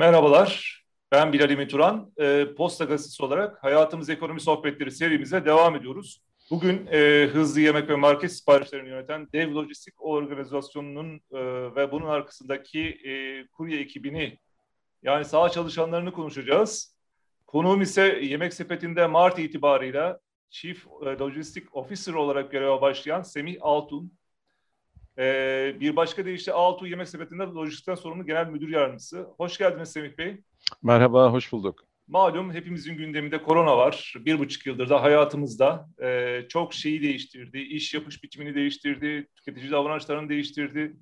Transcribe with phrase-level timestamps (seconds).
[0.00, 2.12] Merhabalar, ben Bilal Emin Turan.
[2.20, 6.22] E, Posta Gazetesi olarak Hayatımız Ekonomi Sohbetleri serimize devam ediyoruz.
[6.50, 11.40] Bugün e, hızlı yemek ve market siparişlerini yöneten Dev Lojistik Organizasyonu'nun e,
[11.76, 14.38] ve bunun arkasındaki e, kurye ekibini
[15.02, 16.96] yani sağ çalışanlarını konuşacağız.
[17.46, 20.20] Konuğum ise Yemek Sepeti'nde Mart itibarıyla
[20.50, 20.86] Chief
[21.20, 24.12] Logistic Officer olarak göreve başlayan Semih Altun.
[25.18, 29.26] Ee, bir başka deyişle Altu Yemek Sepeti'nde lojistikten sorumlu genel müdür yardımcısı.
[29.36, 30.40] Hoş geldiniz Semih Bey.
[30.82, 31.84] Merhaba, hoş bulduk.
[32.08, 34.14] Malum hepimizin gündeminde korona var.
[34.18, 37.58] Bir buçuk yıldır da hayatımızda e, çok şeyi değiştirdi.
[37.58, 39.28] İş yapış biçimini değiştirdi.
[39.36, 40.96] Tüketici davranışlarını değiştirdi.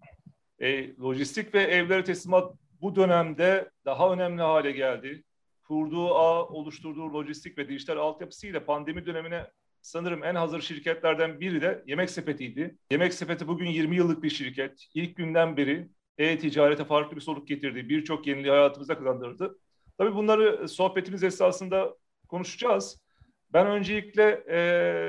[0.59, 5.23] E, lojistik ve evlere teslimat bu dönemde daha önemli hale geldi.
[5.65, 9.47] Kurduğu ağ, oluşturduğu lojistik ve dijital altyapısıyla pandemi dönemine
[9.83, 12.79] sanırım en hazır şirketlerden biri de Yemek Sepeti'ydi.
[12.91, 14.85] Yemek Sepeti bugün 20 yıllık bir şirket.
[14.95, 15.89] İlk günden beri
[16.19, 17.89] e-ticarete farklı bir soluk getirdi.
[17.89, 19.59] Birçok yeniliği hayatımıza kazandırdı.
[19.99, 21.95] Tabii bunları sohbetimiz esasında
[22.29, 23.01] konuşacağız.
[23.53, 24.45] Ben öncelikle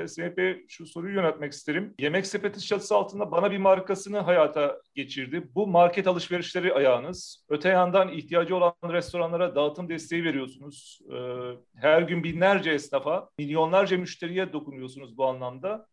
[0.02, 1.94] e, Semih şu soruyu yönetmek isterim.
[1.98, 5.48] Yemek sepeti çatısı altında bana bir markasını hayata geçirdi.
[5.54, 7.44] Bu market alışverişleri ayağınız.
[7.48, 11.00] Öte yandan ihtiyacı olan restoranlara dağıtım desteği veriyorsunuz.
[11.12, 11.16] E,
[11.76, 15.86] her gün binlerce esnafa, milyonlarca müşteriye dokunuyorsunuz bu anlamda.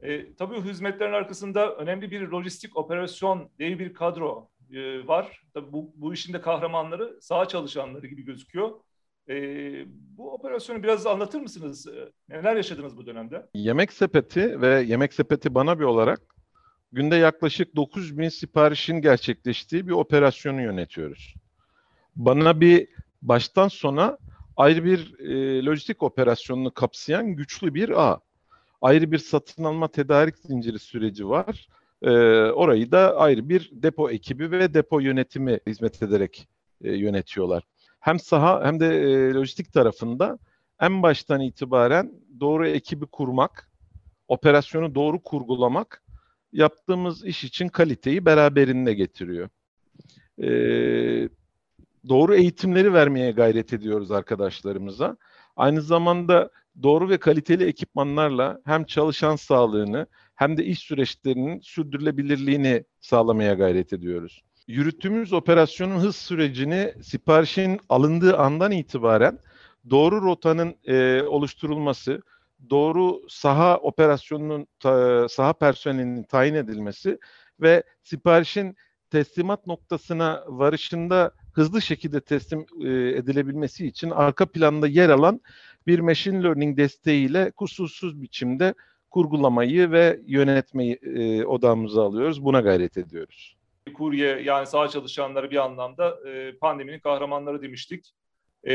[0.00, 5.42] E, tabii hizmetlerin arkasında önemli bir lojistik operasyon, dev bir kadro e, var.
[5.54, 8.70] Tabii bu, bu işin de kahramanları sağ çalışanları gibi gözüküyor.
[9.28, 9.34] E,
[9.88, 11.86] bu operasyonu biraz anlatır mısınız?
[11.86, 13.46] Ee, neler yaşadınız bu dönemde?
[13.54, 16.20] Yemek sepeti ve yemek sepeti bana bir olarak
[16.92, 21.34] günde yaklaşık 9 bin siparişin gerçekleştiği bir operasyonu yönetiyoruz.
[22.16, 22.88] Bana bir
[23.22, 24.18] baştan sona
[24.56, 28.20] ayrı bir e, lojistik operasyonunu kapsayan güçlü bir ağ.
[28.82, 31.68] Ayrı bir satın alma tedarik zinciri süreci var.
[32.02, 32.10] E,
[32.50, 36.48] orayı da ayrı bir depo ekibi ve depo yönetimi hizmet ederek
[36.84, 37.62] e, yönetiyorlar
[38.06, 40.38] hem saha hem de e, lojistik tarafında
[40.80, 43.70] en baştan itibaren doğru ekibi kurmak,
[44.28, 46.02] operasyonu doğru kurgulamak
[46.52, 49.48] yaptığımız iş için kaliteyi beraberinde getiriyor.
[50.38, 50.48] E,
[52.08, 55.16] doğru eğitimleri vermeye gayret ediyoruz arkadaşlarımıza.
[55.56, 56.50] Aynı zamanda
[56.82, 64.45] doğru ve kaliteli ekipmanlarla hem çalışan sağlığını hem de iş süreçlerinin sürdürülebilirliğini sağlamaya gayret ediyoruz
[64.66, 69.38] yürüttüğümüz operasyonun hız sürecini siparişin alındığı andan itibaren
[69.90, 72.22] doğru rotanın e, oluşturulması,
[72.70, 77.18] doğru saha operasyonunun ta, saha personelinin tayin edilmesi
[77.60, 78.76] ve siparişin
[79.10, 82.88] teslimat noktasına varışında hızlı şekilde teslim e,
[83.18, 85.40] edilebilmesi için arka planda yer alan
[85.86, 88.74] bir machine learning desteğiyle kusursuz biçimde
[89.10, 92.44] kurgulamayı ve yönetmeyi e, odamıza alıyoruz.
[92.44, 93.56] Buna gayret ediyoruz
[93.94, 98.12] kurye yani sağ çalışanları bir anlamda e, pandeminin kahramanları demiştik.
[98.68, 98.74] E,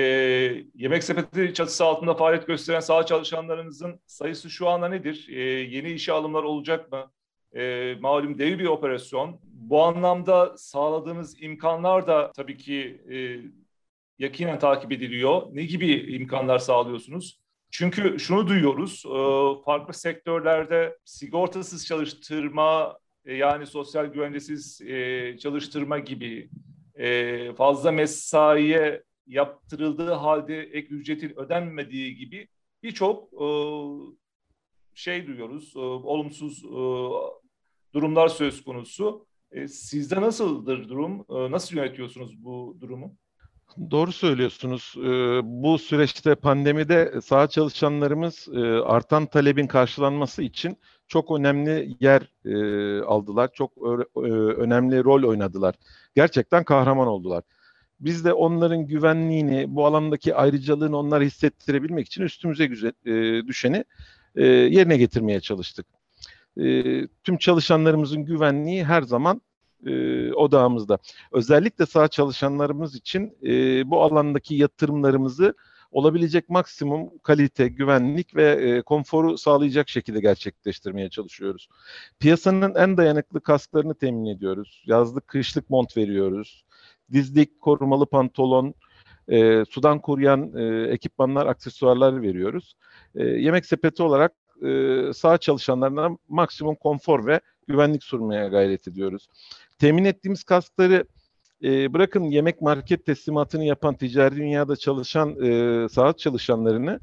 [0.75, 5.27] yemek sepeti çatısı altında faaliyet gösteren sağ çalışanlarınızın sayısı şu anda nedir?
[5.29, 7.11] E, yeni işe alımlar olacak mı?
[7.55, 9.39] E, malum dev bir operasyon.
[9.43, 13.15] Bu anlamda sağladığınız imkanlar da tabii ki e,
[14.19, 15.41] yakinen takip ediliyor.
[15.51, 17.41] Ne gibi imkanlar sağlıyorsunuz?
[17.71, 26.49] Çünkü şunu duyuyoruz, e, farklı sektörlerde sigortasız çalıştırma e, yani sosyal güvencesiz e, çalıştırma gibi
[26.95, 32.47] e, fazla mesaiye yaptırıldığı halde ek ücretin ödenmediği gibi
[32.83, 33.47] birçok e,
[34.95, 36.77] şey duyuyoruz, e, olumsuz e,
[37.93, 39.25] durumlar söz konusu.
[39.51, 41.25] E, sizde nasıldır durum?
[41.29, 43.15] E, nasıl yönetiyorsunuz bu durumu?
[43.91, 44.93] Doğru söylüyorsunuz.
[45.43, 48.49] Bu süreçte pandemide sağ çalışanlarımız
[48.85, 50.77] artan talebin karşılanması için
[51.11, 52.21] çok önemli yer
[53.05, 53.49] aldılar.
[53.53, 53.71] Çok
[54.57, 55.75] önemli rol oynadılar.
[56.15, 57.43] Gerçekten kahraman oldular.
[57.99, 62.71] Biz de onların güvenliğini, bu alandaki ayrıcalığını onlara hissettirebilmek için üstümüze
[63.47, 63.83] düşeni
[64.75, 65.85] yerine getirmeye çalıştık.
[67.23, 69.41] Tüm çalışanlarımızın güvenliği her zaman
[69.85, 70.97] e, odağımızda.
[71.31, 73.51] Özellikle sağ çalışanlarımız için e,
[73.89, 75.53] bu alandaki yatırımlarımızı
[75.91, 81.67] olabilecek maksimum kalite, güvenlik ve e, konforu sağlayacak şekilde gerçekleştirmeye çalışıyoruz.
[82.19, 84.83] Piyasanın en dayanıklı kasklarını temin ediyoruz.
[84.85, 86.65] Yazlık, kışlık mont veriyoruz.
[87.11, 88.73] Dizlik, korumalı pantolon,
[89.27, 92.75] e, sudan koruyan e, ekipmanlar, aksesuarlar veriyoruz.
[93.15, 94.31] E, yemek sepeti olarak
[94.65, 99.27] e, sağ çalışanlarına maksimum konfor ve güvenlik sunmaya gayret ediyoruz.
[99.79, 101.05] Temin ettiğimiz kaskları
[101.63, 106.99] e, bırakın yemek market teslimatını yapan ticari dünyada çalışan e, saat çalışanlarını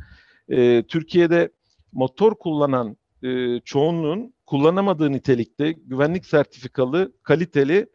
[0.48, 1.52] e, Türkiye'de
[1.92, 7.86] motor kullanan e, çoğunluğun kullanamadığı nitelikte güvenlik sertifikalı, kaliteli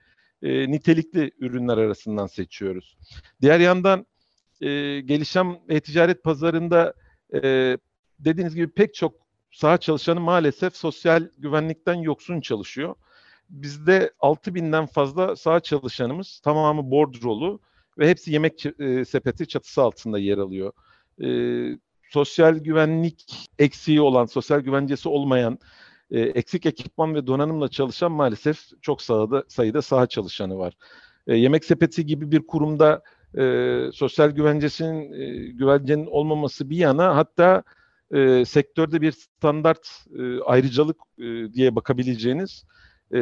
[0.42, 2.98] e, nitelikli ürünler arasından seçiyoruz.
[3.42, 4.06] Diğer yandan
[4.62, 4.68] e,
[5.02, 6.94] gelişen e-ticaret pazarında
[7.34, 7.78] e,
[8.20, 9.16] dediğiniz gibi pek çok
[9.52, 12.96] saha çalışanı maalesef sosyal güvenlikten yoksun çalışıyor.
[13.54, 17.60] Bizde 6000'den fazla saha çalışanımız tamamı bordrolu
[17.98, 20.72] ve hepsi yemek e, sepeti çatısı altında yer alıyor.
[21.24, 21.28] E,
[22.10, 25.60] sosyal güvenlik eksiği olan, sosyal güvencesi olmayan,
[26.12, 30.74] e, eksik ekipman ve donanımla çalışan maalesef çok sayıda, sayıda saha çalışanı var.
[31.28, 33.02] E, yemek sepeti gibi bir kurumda
[33.38, 37.64] e, sosyal güvencesinin e, güvencenin olmaması bir yana hatta
[38.12, 39.88] e, sektörde bir standart
[40.20, 42.64] e, ayrıcalık e, diye bakabileceğiniz
[43.14, 43.20] e,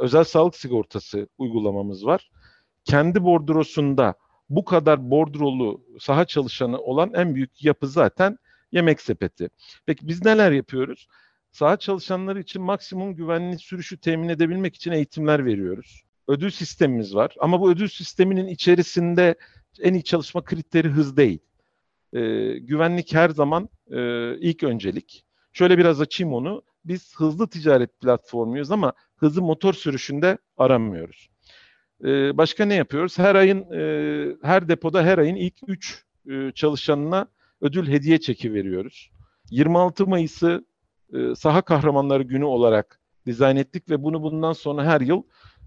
[0.00, 2.30] özel sağlık sigortası uygulamamız var.
[2.84, 4.14] Kendi bordrosunda
[4.50, 8.38] bu kadar bordrolu saha çalışanı olan en büyük yapı zaten
[8.72, 9.48] yemek sepeti.
[9.86, 11.08] Peki biz neler yapıyoruz?
[11.52, 16.04] Saha çalışanları için maksimum güvenli sürüşü temin edebilmek için eğitimler veriyoruz.
[16.28, 19.34] Ödül sistemimiz var ama bu ödül sisteminin içerisinde
[19.80, 21.38] en iyi çalışma kriteri hız değil.
[22.12, 23.98] Ee, güvenlik her zaman e,
[24.38, 25.24] ilk öncelik.
[25.52, 26.62] Şöyle biraz açayım onu.
[26.84, 31.28] Biz hızlı ticaret platformuyuz ama hızı motor sürüşünde aramıyoruz.
[32.04, 33.18] Ee, başka ne yapıyoruz?
[33.18, 37.28] Her ayın, e, her depoda her ayın ilk 3 e, çalışanına
[37.60, 39.10] ödül hediye çeki veriyoruz.
[39.50, 40.64] 26 Mayıs'ı
[41.12, 45.22] e, saha kahramanları günü olarak dizayn ettik ve bunu bundan sonra her yıl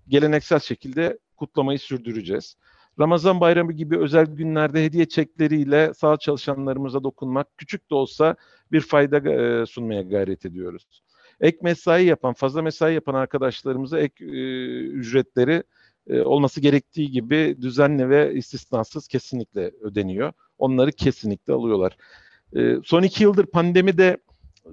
[0.08, 2.58] geleneksel şekilde kutlamayı sürdüreceğiz.
[3.00, 8.36] Ramazan bayramı gibi özel günlerde hediye çekleriyle sağ çalışanlarımıza dokunmak, küçük de olsa
[8.72, 11.04] bir fayda e, sunmaya gayret ediyoruz.
[11.42, 14.28] Ek mesai yapan, fazla mesai yapan arkadaşlarımıza ek e,
[14.80, 15.63] ücretleri
[16.07, 20.34] e, olması gerektiği gibi düzenli ve istisnasız kesinlikle ödeniyor.
[20.57, 21.98] Onları kesinlikle alıyorlar.
[22.56, 24.18] E, son iki yıldır pandemide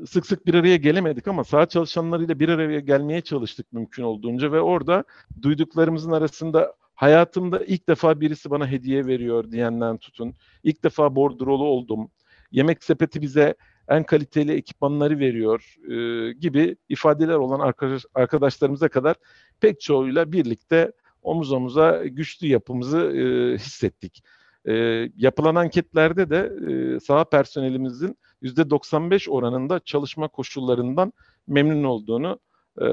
[0.09, 4.61] sık sık bir araya gelemedik ama saha çalışanlarıyla bir araya gelmeye çalıştık mümkün olduğunca ve
[4.61, 5.05] orada
[5.43, 10.35] duyduklarımızın arasında hayatımda ilk defa birisi bana hediye veriyor diyenden tutun.
[10.63, 12.11] İlk defa bordrolu oldum.
[12.51, 13.55] Yemek sepeti bize
[13.89, 19.17] en kaliteli ekipmanları veriyor e, gibi ifadeler olan arkadaş, arkadaşlarımıza kadar
[19.61, 20.93] pek çoğuyla birlikte
[21.23, 24.23] omuz omuza güçlü yapımızı e, hissettik.
[24.69, 24.73] E,
[25.17, 31.13] yapılan anketlerde de e, saha personelimizin %95 oranında çalışma koşullarından
[31.47, 32.39] memnun olduğunu
[32.81, 32.87] e,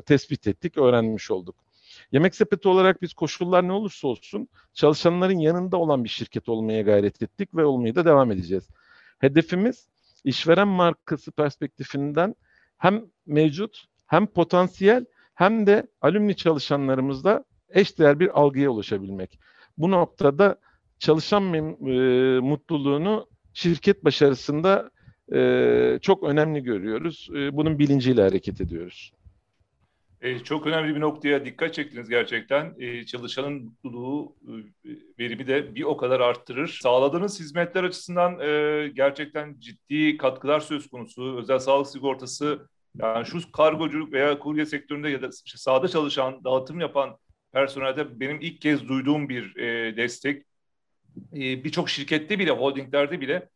[0.00, 1.56] tespit ettik, öğrenmiş olduk.
[2.12, 7.22] Yemek sepeti olarak biz koşullar ne olursa olsun çalışanların yanında olan bir şirket olmaya gayret
[7.22, 8.68] ettik ve olmaya da devam edeceğiz.
[9.18, 9.88] Hedefimiz
[10.24, 12.34] işveren markası perspektifinden
[12.78, 15.04] hem mevcut hem potansiyel
[15.34, 19.38] hem de alümni çalışanlarımızda eşdeğer bir algıya ulaşabilmek.
[19.78, 20.58] Bu noktada
[20.98, 24.90] çalışan e, mutluluğunu şirket başarısında
[25.32, 27.28] e, çok önemli görüyoruz.
[27.34, 29.12] E, bunun bilinciyle hareket ediyoruz.
[30.24, 32.74] E, çok önemli bir noktaya dikkat çektiniz gerçekten.
[32.78, 34.88] E, çalışanın mutluluğu, e,
[35.18, 36.78] verimi de bir o kadar arttırır.
[36.82, 41.38] Sağladığınız hizmetler açısından e, gerçekten ciddi katkılar söz konusu.
[41.38, 42.68] Özel sağlık sigortası,
[42.98, 47.16] yani şu kargoculuk veya kurye sektöründe ya da işte sahada çalışan, dağıtım yapan
[47.52, 50.46] personelde benim ilk kez duyduğum bir e, destek.
[51.32, 53.48] Birçok şirkette bile, holdinglerde bile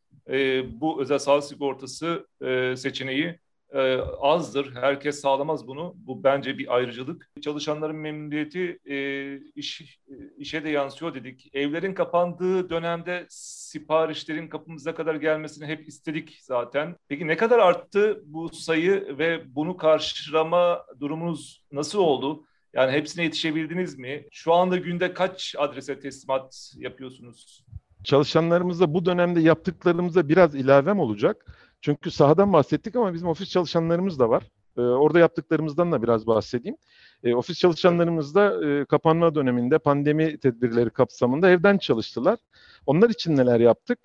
[0.81, 3.39] bu özel sağlık sigortası e, seçeneği
[3.75, 4.75] e, azdır.
[4.75, 5.95] Herkes sağlamaz bunu.
[5.97, 7.31] Bu bence bir ayrıcalık.
[7.41, 11.51] Çalışanların memnuniyeti e, iş, e, işe de yansıyor dedik.
[11.53, 16.97] Evlerin kapandığı dönemde siparişlerin kapımıza kadar gelmesini hep istedik zaten.
[17.09, 22.45] Peki ne kadar arttı bu sayı ve bunu karşılama durumunuz nasıl oldu?
[22.75, 24.27] Yani hepsine yetişebildiniz mi?
[24.31, 27.65] Şu anda günde kaç adrese teslimat yapıyorsunuz?
[28.05, 31.47] Çalışanlarımızla bu dönemde yaptıklarımıza biraz ilavem olacak.
[31.81, 34.43] Çünkü sahadan bahsettik ama bizim ofis çalışanlarımız da var.
[34.77, 36.77] Ee, orada yaptıklarımızdan da biraz bahsedeyim.
[37.25, 42.39] Ee, ofis çalışanlarımız da e, kapanma döneminde pandemi tedbirleri kapsamında evden çalıştılar.
[42.87, 43.99] Onlar için neler yaptık?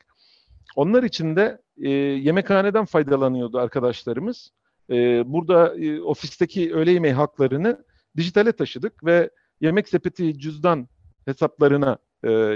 [0.76, 4.52] Onlar için de e, yemekhaneden faydalanıyordu arkadaşlarımız.
[4.90, 7.86] E, burada e, ofisteki öğle yemeği haklarını
[8.18, 9.30] dijitale taşıdık ve
[9.62, 10.88] yemek sepeti cüzdan
[11.26, 11.98] hesaplarına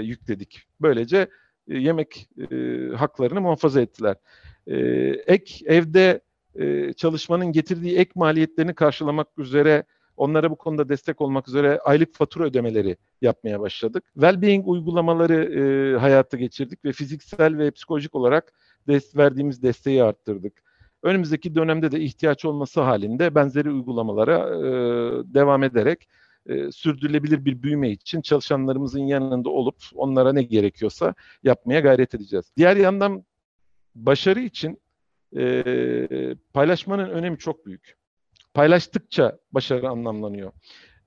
[0.02, 0.62] yükledik.
[0.80, 1.28] Böylece
[1.68, 2.56] e, yemek e,
[2.96, 4.16] haklarını muhafaza ettiler.
[4.66, 4.76] E,
[5.26, 6.20] ek evde
[6.54, 9.84] e, çalışmanın getirdiği ek maliyetlerini karşılamak üzere
[10.16, 14.04] onlara bu konuda destek olmak üzere aylık fatura ödemeleri yapmaya başladık.
[14.14, 18.52] Wellbeing uygulamaları e, hayata geçirdik ve fiziksel ve psikolojik olarak
[18.88, 20.52] dest verdiğimiz desteği arttırdık.
[21.02, 24.62] Önümüzdeki dönemde de ihtiyaç olması halinde benzeri uygulamalara e,
[25.34, 26.08] devam ederek
[26.48, 32.52] e, sürdürülebilir bir büyüme için çalışanlarımızın yanında olup onlara ne gerekiyorsa yapmaya gayret edeceğiz.
[32.56, 33.24] Diğer yandan
[33.94, 34.80] başarı için
[35.36, 35.64] e,
[36.52, 37.96] paylaşmanın önemi çok büyük.
[38.54, 40.52] Paylaştıkça başarı anlamlanıyor.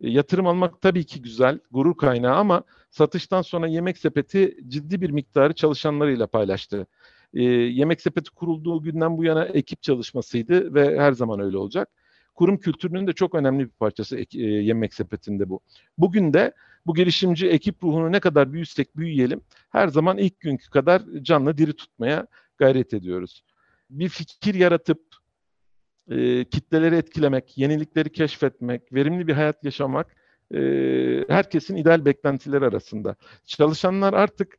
[0.02, 5.10] E, yatırım almak tabii ki güzel, gurur kaynağı ama satıştan sonra Yemek Sepeti ciddi bir
[5.10, 6.88] miktarı çalışanlarıyla paylaştı.
[7.34, 11.90] E, Yemek Sepeti kurulduğu günden bu yana ekip çalışmasıydı ve her zaman öyle olacak.
[12.36, 15.60] Kurum kültürünün de çok önemli bir parçası e, Yemek Sepeti'nde bu.
[15.98, 16.54] Bugün de
[16.86, 21.74] bu girişimci ekip ruhunu ne kadar büyüsek büyüyelim her zaman ilk günkü kadar canlı diri
[21.74, 23.44] tutmaya gayret ediyoruz.
[23.90, 25.02] Bir fikir yaratıp
[26.10, 30.16] e, kitleleri etkilemek, yenilikleri keşfetmek, verimli bir hayat yaşamak
[30.54, 30.60] e,
[31.28, 33.16] herkesin ideal beklentileri arasında.
[33.46, 34.58] Çalışanlar artık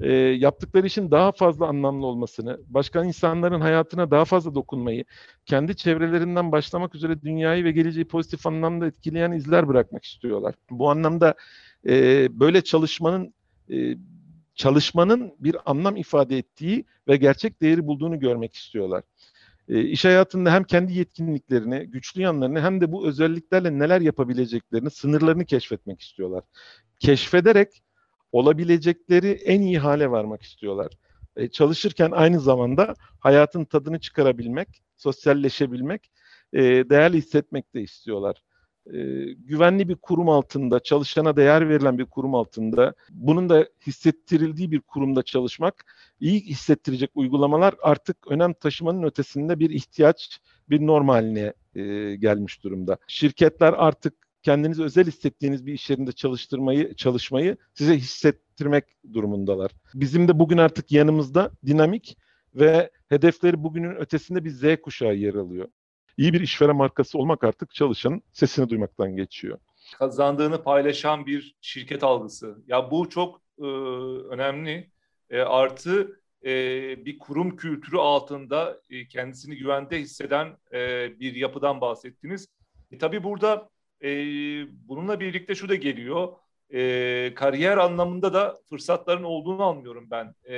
[0.00, 5.04] e, yaptıkları işin daha fazla anlamlı olmasını, başka insanların hayatına daha fazla dokunmayı,
[5.46, 10.54] kendi çevrelerinden başlamak üzere dünyayı ve geleceği pozitif anlamda etkileyen izler bırakmak istiyorlar.
[10.70, 11.34] Bu anlamda
[11.88, 13.34] e, böyle çalışmanın
[13.70, 13.96] e,
[14.54, 19.02] çalışmanın bir anlam ifade ettiği ve gerçek değeri bulduğunu görmek istiyorlar.
[19.68, 25.44] E, iş hayatında hem kendi yetkinliklerini, güçlü yanlarını hem de bu özelliklerle neler yapabileceklerini, sınırlarını
[25.44, 26.44] keşfetmek istiyorlar.
[26.98, 27.82] Keşfederek
[28.32, 30.92] olabilecekleri en iyi hale varmak istiyorlar.
[31.36, 36.10] E, çalışırken aynı zamanda hayatın tadını çıkarabilmek, sosyalleşebilmek,
[36.52, 38.42] e, değerli hissetmek de istiyorlar.
[38.86, 38.98] E,
[39.32, 45.22] güvenli bir kurum altında, çalışana değer verilen bir kurum altında, bunun da hissettirildiği bir kurumda
[45.22, 45.84] çalışmak,
[46.20, 52.96] iyi hissettirecek uygulamalar artık önem taşımanın ötesinde bir ihtiyaç, bir norm haline e, gelmiş durumda.
[53.06, 59.70] Şirketler artık kendinizi özel hissettiğiniz bir iş yerinde çalıştırmayı, çalışmayı size hissettirmek durumundalar.
[59.94, 62.16] Bizim de bugün artık yanımızda dinamik
[62.54, 65.68] ve hedefleri bugünün ötesinde bir Z kuşağı yer alıyor.
[66.16, 69.58] İyi bir işveren markası olmak artık çalışanın sesini duymaktan geçiyor.
[69.98, 72.58] Kazandığını paylaşan bir şirket algısı.
[72.66, 73.66] Ya bu çok e,
[74.30, 74.90] önemli.
[75.30, 76.50] E, artı e,
[77.04, 82.48] bir kurum kültürü altında e, kendisini güvende hisseden e, bir yapıdan bahsettiniz.
[82.92, 83.68] E, tabii burada
[84.04, 84.08] e,
[84.88, 86.28] bununla birlikte şu da geliyor.
[86.72, 90.34] E, kariyer anlamında da fırsatların olduğunu anlıyorum ben.
[90.44, 90.56] E,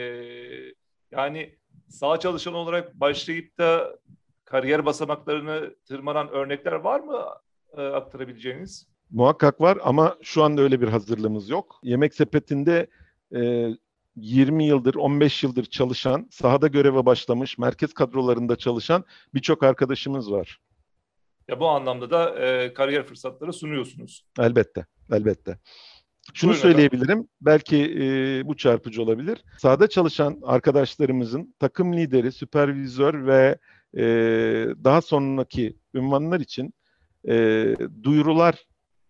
[1.10, 1.54] yani
[1.88, 3.98] sağ çalışan olarak başlayıp da
[4.44, 7.24] kariyer basamaklarını tırmanan örnekler var mı
[7.76, 8.86] e, aktarabileceğiniz?
[9.10, 11.80] Muhakkak var ama şu anda öyle bir hazırlığımız yok.
[11.82, 12.86] Yemek sepetinde
[13.34, 13.68] e,
[14.16, 20.60] 20 yıldır, 15 yıldır çalışan, sahada göreve başlamış, merkez kadrolarında çalışan birçok arkadaşımız var.
[21.52, 24.26] Ya bu anlamda da e, kariyer fırsatları sunuyorsunuz.
[24.38, 25.58] Elbette, elbette.
[26.34, 27.28] Şunu Buyurun söyleyebilirim, efendim.
[27.40, 28.06] belki e,
[28.46, 29.44] bu çarpıcı olabilir.
[29.58, 33.58] Sahada çalışan arkadaşlarımızın takım lideri, süpervizör ve
[33.96, 34.02] e,
[34.84, 36.74] daha sonraki ünvanlar için
[37.28, 37.34] e,
[38.02, 38.54] duyurular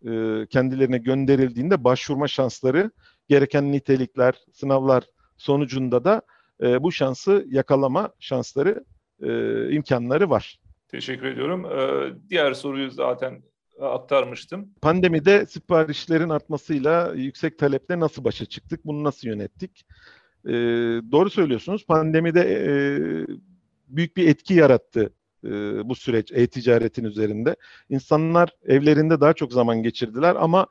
[0.07, 2.91] e, kendilerine gönderildiğinde başvurma şansları,
[3.29, 5.05] gereken nitelikler, sınavlar
[5.37, 6.23] sonucunda da
[6.63, 8.85] e, bu şansı yakalama şansları,
[9.23, 10.62] e, imkanları var.
[10.93, 11.65] Teşekkür ediyorum.
[11.65, 13.43] Ee, diğer soruyu zaten
[13.81, 14.69] aktarmıştım.
[14.83, 18.85] Pandemide siparişlerin artmasıyla yüksek taleple nasıl başa çıktık?
[18.85, 19.87] Bunu nasıl yönettik?
[20.47, 20.51] Ee,
[21.13, 21.87] doğru söylüyorsunuz.
[21.87, 22.71] Pandemide e,
[23.89, 25.13] büyük bir etki yarattı
[25.45, 25.51] e,
[25.89, 27.57] bu süreç e-ticaretin üzerinde.
[27.89, 30.67] İnsanlar evlerinde daha çok zaman geçirdiler ama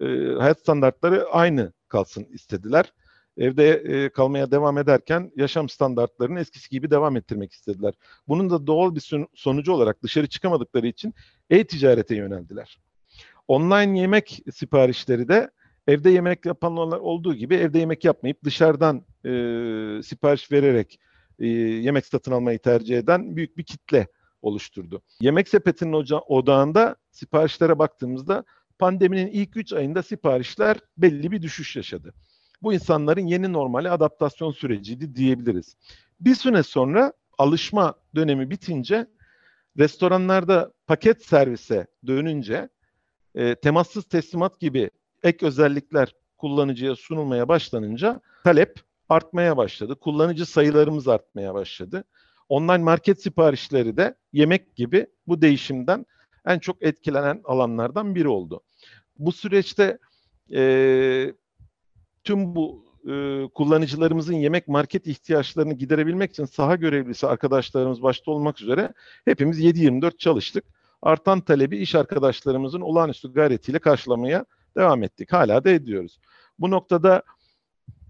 [0.00, 0.06] e,
[0.38, 2.92] hayat standartları aynı kalsın istediler
[3.36, 7.94] evde e, kalmaya devam ederken yaşam standartlarını eskisi gibi devam ettirmek istediler.
[8.28, 11.14] Bunun da doğal bir sonucu olarak dışarı çıkamadıkları için
[11.50, 12.78] e-ticarete yöneldiler.
[13.48, 15.50] Online yemek siparişleri de
[15.86, 19.30] evde yemek yapanlar olduğu gibi evde yemek yapmayıp dışarıdan e,
[20.02, 21.00] sipariş vererek
[21.38, 24.06] e, yemek satın almayı tercih eden büyük bir kitle
[24.42, 25.02] oluşturdu.
[25.20, 25.92] Yemek sepetinin
[26.28, 28.44] odağında siparişlere baktığımızda
[28.78, 32.14] pandeminin ilk 3 ayında siparişler belli bir düşüş yaşadı
[32.62, 35.76] bu insanların yeni normale adaptasyon süreciydi diyebiliriz.
[36.20, 39.06] Bir süre sonra alışma dönemi bitince
[39.78, 42.68] restoranlarda paket servise dönünce
[43.34, 44.90] e, temassız teslimat gibi
[45.22, 49.94] ek özellikler kullanıcıya sunulmaya başlanınca talep artmaya başladı.
[49.94, 52.04] Kullanıcı sayılarımız artmaya başladı.
[52.48, 56.06] Online market siparişleri de yemek gibi bu değişimden
[56.46, 58.60] en çok etkilenen alanlardan biri oldu.
[59.18, 59.98] Bu süreçte
[60.54, 61.34] e,
[62.24, 68.92] tüm bu e, kullanıcılarımızın yemek market ihtiyaçlarını giderebilmek için saha görevlisi arkadaşlarımız başta olmak üzere
[69.24, 70.64] hepimiz 7-24 çalıştık.
[71.02, 74.44] Artan talebi iş arkadaşlarımızın olağanüstü gayretiyle karşılamaya
[74.76, 75.32] devam ettik.
[75.32, 76.18] Hala da ediyoruz.
[76.58, 77.22] Bu noktada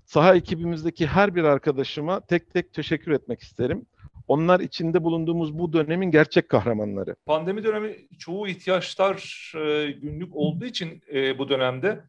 [0.04, 3.87] saha ekibimizdeki her bir arkadaşıma tek tek teşekkür etmek isterim.
[4.28, 7.16] Onlar içinde bulunduğumuz bu dönemin gerçek kahramanları.
[7.26, 12.04] Pandemi dönemi çoğu ihtiyaçlar e, günlük olduğu için e, bu dönemde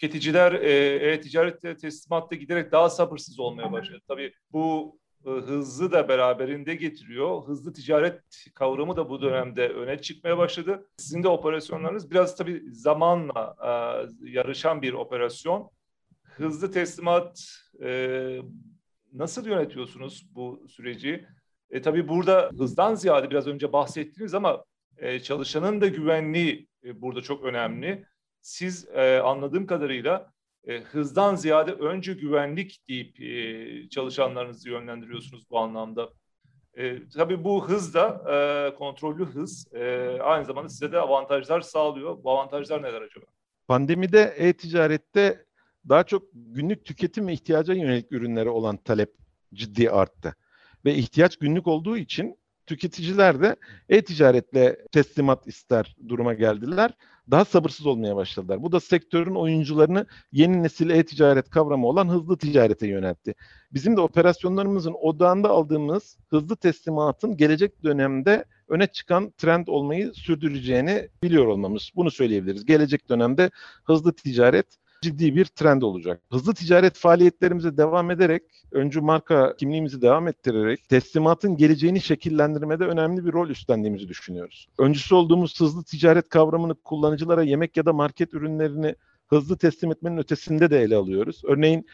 [0.00, 4.00] tüketiciler e, e-ticarette teslimatta giderek daha sabırsız olmaya başladı.
[4.08, 7.42] Tabii bu e, hızlı da beraberinde getiriyor.
[7.42, 8.20] Hızlı ticaret
[8.54, 10.88] kavramı da bu dönemde öne çıkmaya başladı.
[10.96, 13.70] Sizin de operasyonlarınız biraz tabii zamanla e,
[14.30, 15.70] yarışan bir operasyon.
[16.24, 17.40] Hızlı teslimat
[17.82, 18.38] e,
[19.12, 21.26] nasıl yönetiyorsunuz bu süreci?
[21.70, 24.64] E, tabii burada hızdan ziyade biraz önce bahsettiniz ama
[24.96, 28.09] e, çalışanın da güvenliği e, burada çok önemli.
[28.42, 30.32] Siz e, anladığım kadarıyla
[30.68, 36.10] e, hızdan ziyade önce güvenlik deyip e, çalışanlarınızı yönlendiriyorsunuz bu anlamda.
[36.74, 42.24] E, tabii bu hız da e, kontrollü hız e, aynı zamanda size de avantajlar sağlıyor.
[42.24, 43.26] Bu avantajlar neler acaba?
[43.68, 45.44] Pandemide e-ticarette
[45.88, 49.14] daha çok günlük tüketim ve ihtiyaca yönelik ürünlere olan talep
[49.54, 50.36] ciddi arttı.
[50.84, 53.56] Ve ihtiyaç günlük olduğu için tüketiciler de
[53.88, 56.90] e-ticaretle teslimat ister duruma geldiler.
[57.30, 58.62] Daha sabırsız olmaya başladılar.
[58.62, 63.34] Bu da sektörün oyuncularını yeni nesil e-ticaret kavramı olan hızlı ticarete yöneltti.
[63.72, 71.46] Bizim de operasyonlarımızın odağında aldığımız hızlı teslimatın gelecek dönemde öne çıkan trend olmayı sürdüreceğini biliyor
[71.46, 71.90] olmamız.
[71.96, 72.64] Bunu söyleyebiliriz.
[72.64, 73.50] Gelecek dönemde
[73.84, 74.66] hızlı ticaret
[75.02, 76.22] ciddi bir trend olacak.
[76.32, 78.42] Hızlı ticaret faaliyetlerimize devam ederek,
[78.72, 84.68] öncü marka kimliğimizi devam ettirerek teslimatın geleceğini şekillendirmede önemli bir rol üstlendiğimizi düşünüyoruz.
[84.78, 88.94] Öncüsü olduğumuz hızlı ticaret kavramını kullanıcılara yemek ya da market ürünlerini
[89.28, 91.42] hızlı teslim etmenin ötesinde de ele alıyoruz.
[91.44, 91.86] Örneğin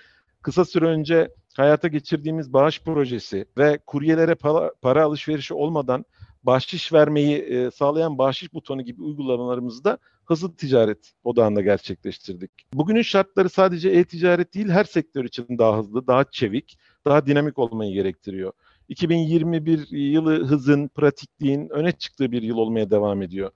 [0.42, 6.04] kısa süre önce hayata geçirdiğimiz bağış projesi ve kuryelere para, para alışverişi olmadan
[6.46, 12.50] bahşiş vermeyi e, sağlayan bahşiş butonu gibi uygulamalarımızı da hızlı ticaret odağında gerçekleştirdik.
[12.74, 17.92] Bugünün şartları sadece e-ticaret değil her sektör için daha hızlı, daha çevik, daha dinamik olmayı
[17.92, 18.52] gerektiriyor.
[18.88, 23.50] 2021 yılı hızın, pratikliğin öne çıktığı bir yıl olmaya devam ediyor.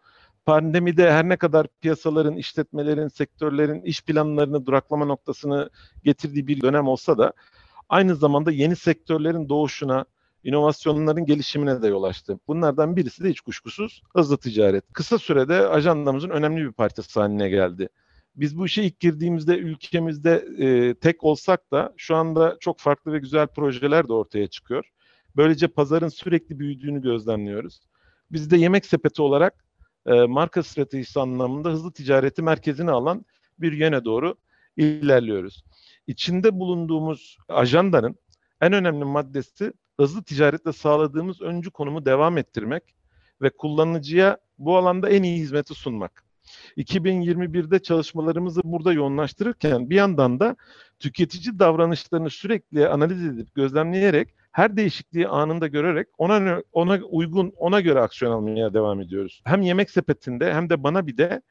[0.47, 5.70] Pandemide her ne kadar piyasaların, işletmelerin, sektörlerin iş planlarını duraklama noktasını
[6.04, 7.32] getirdiği bir dönem olsa da
[7.88, 10.04] aynı zamanda yeni sektörlerin doğuşuna,
[10.44, 12.38] inovasyonların gelişimine de yol açtı.
[12.49, 14.85] Bunlardan birisi de hiç kuşkusuz hızlı ticaret.
[14.92, 17.88] Kısa sürede ajandamızın önemli bir parçası haline geldi.
[18.37, 23.18] Biz bu işe ilk girdiğimizde ülkemizde e, tek olsak da şu anda çok farklı ve
[23.18, 24.90] güzel projeler de ortaya çıkıyor.
[25.37, 27.80] Böylece pazarın sürekli büyüdüğünü gözlemliyoruz.
[28.30, 29.64] Biz de yemek sepeti olarak
[30.06, 33.25] e, marka stratejisi anlamında hızlı ticareti merkezine alan
[33.58, 34.34] bir yöne doğru
[34.76, 35.64] ilerliyoruz.
[36.06, 38.17] İçinde bulunduğumuz ajandanın
[38.60, 42.95] en önemli maddesi hızlı ticaretle sağladığımız öncü konumu devam ettirmek
[43.43, 46.25] ve kullanıcıya bu alanda en iyi hizmeti sunmak.
[46.76, 50.56] 2021'de çalışmalarımızı burada yoğunlaştırırken bir yandan da
[50.99, 58.00] tüketici davranışlarını sürekli analiz edip gözlemleyerek her değişikliği anında görerek ona ona uygun ona göre
[58.00, 59.43] aksiyon almaya devam ediyoruz.
[59.45, 61.43] Hem yemek sepetinde hem de bana bir de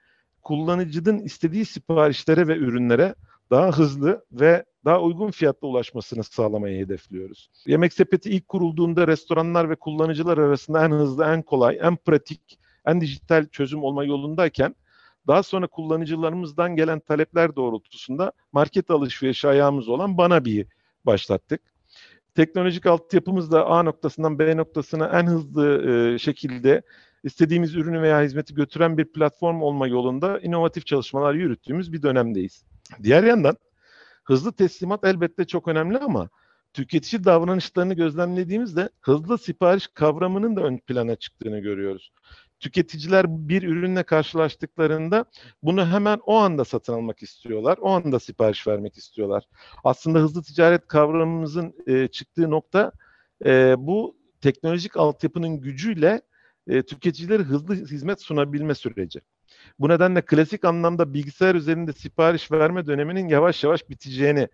[0.41, 3.15] kullanıcının istediği siparişlere ve ürünlere
[3.51, 7.49] daha hızlı ve daha uygun fiyatla ulaşmasını sağlamayı hedefliyoruz.
[7.65, 13.01] Yemek sepeti ilk kurulduğunda restoranlar ve kullanıcılar arasında en hızlı, en kolay, en pratik, en
[13.01, 14.75] dijital çözüm olma yolundayken
[15.27, 20.67] daha sonra kullanıcılarımızdan gelen talepler doğrultusunda market alışverişi ayağımız olan bana bir
[21.05, 21.61] başlattık.
[22.35, 26.81] Teknolojik altyapımız da A noktasından B noktasına en hızlı e, şekilde
[27.23, 32.63] istediğimiz ürünü veya hizmeti götüren bir platform olma yolunda inovatif çalışmalar yürüttüğümüz bir dönemdeyiz.
[33.03, 33.57] Diğer yandan
[34.29, 36.29] hızlı teslimat elbette çok önemli ama
[36.73, 42.11] tüketici davranışlarını gözlemlediğimizde hızlı sipariş kavramının da ön plana çıktığını görüyoruz.
[42.59, 45.25] Tüketiciler bir ürünle karşılaştıklarında
[45.63, 47.77] bunu hemen o anda satın almak istiyorlar.
[47.81, 49.43] O anda sipariş vermek istiyorlar.
[49.83, 52.91] Aslında hızlı ticaret kavramımızın e, çıktığı nokta
[53.45, 56.21] e, bu teknolojik altyapının gücüyle
[56.67, 59.21] e, tüketicilere hızlı hizmet sunabilme süreci.
[59.79, 64.47] Bu nedenle klasik anlamda bilgisayar üzerinde sipariş verme döneminin yavaş yavaş biteceğini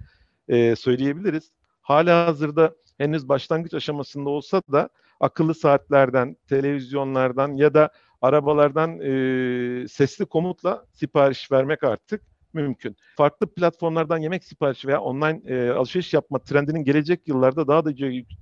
[0.48, 1.52] e, söyleyebiliriz.
[1.82, 4.90] Hala hazırda henüz başlangıç aşamasında olsa da
[5.20, 7.90] akıllı saatlerden, televizyonlardan ya da
[8.22, 12.22] arabalardan e, sesli komutla sipariş vermek artık
[12.62, 12.96] mümkün.
[13.18, 17.92] Farklı platformlardan yemek siparişi veya online e, alışveriş yapma trendinin gelecek yıllarda daha da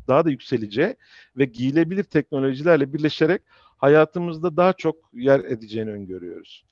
[0.08, 0.95] daha da yükseleceği
[1.38, 3.41] ve giyilebilir teknolojilerle birleşerek
[3.78, 6.65] hayatımızda daha çok yer edeceğini öngörüyoruz.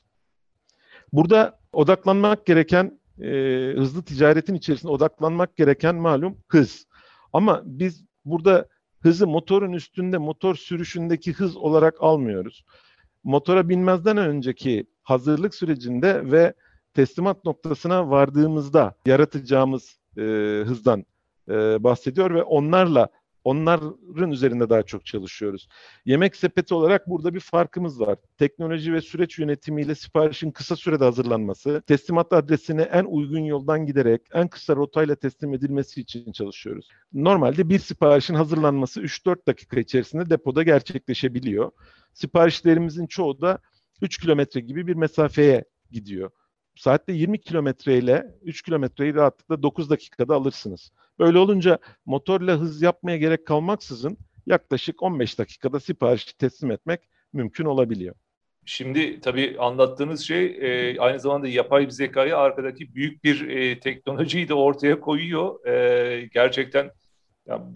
[1.14, 3.30] Burada odaklanmak gereken e,
[3.76, 6.86] hızlı ticaretin içerisinde odaklanmak gereken malum hız.
[7.34, 8.68] Ama biz burada
[9.00, 12.66] hızı motorun üstünde motor sürüşündeki hız olarak almıyoruz.
[13.24, 16.54] Motora binmezden önceki hazırlık sürecinde ve
[16.94, 20.22] teslimat noktasına vardığımızda yaratacağımız e,
[20.66, 21.06] hızdan
[21.50, 23.10] e, bahsediyor ve onlarla
[23.44, 25.68] Onların üzerinde daha çok çalışıyoruz.
[26.06, 28.18] Yemek sepeti olarak burada bir farkımız var.
[28.38, 34.48] Teknoloji ve süreç yönetimiyle siparişin kısa sürede hazırlanması, teslimat adresine en uygun yoldan giderek en
[34.48, 36.90] kısa rotayla teslim edilmesi için çalışıyoruz.
[37.14, 41.72] Normalde bir siparişin hazırlanması 3-4 dakika içerisinde depoda gerçekleşebiliyor.
[42.14, 43.60] Siparişlerimizin çoğu da
[44.02, 46.32] 3 kilometre gibi bir mesafeye gidiyor.
[46.82, 50.92] Saatte 20 kilometre ile 3 kilometreyi rahatlıkla 9 dakikada alırsınız.
[51.20, 57.02] Böyle olunca motorla hız yapmaya gerek kalmaksızın yaklaşık 15 dakikada siparişi teslim etmek
[57.34, 58.16] mümkün olabiliyor.
[58.66, 64.50] Şimdi tabii anlattığınız şey e, aynı zamanda yapay bir zekayı arkadaki büyük bir e, teknolojiyi
[64.50, 65.66] de ortaya koyuyor.
[65.66, 66.92] E, gerçekten
[67.48, 67.68] ya,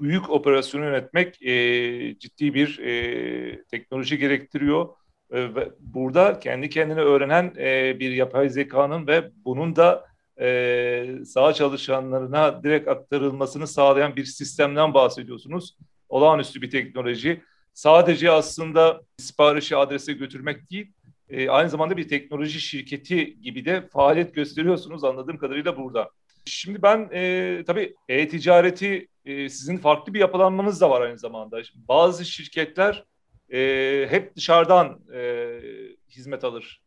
[0.00, 4.88] büyük operasyonu yönetmek e, ciddi bir e, teknoloji gerektiriyor.
[5.32, 10.06] E, ve burada kendi kendine öğrenen e, bir yapay zekanın ve bunun da
[10.40, 15.76] e, saha çalışanlarına direkt aktarılmasını sağlayan bir sistemden bahsediyorsunuz.
[16.08, 17.42] Olağanüstü bir teknoloji.
[17.74, 20.92] Sadece aslında siparişi adrese götürmek değil,
[21.30, 26.10] e, aynı zamanda bir teknoloji şirketi gibi de faaliyet gösteriyorsunuz anladığım kadarıyla burada.
[26.44, 31.64] Şimdi ben e, tabii e-ticareti e, sizin farklı bir yapılanmanız da var aynı zamanda.
[31.64, 33.04] Şimdi bazı şirketler
[33.52, 35.60] e, hep dışarıdan e,
[36.08, 36.82] hizmet alır.